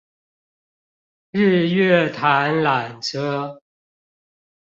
[1.29, 3.61] 日月潭纜車